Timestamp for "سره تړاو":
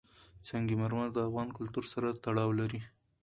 1.93-2.51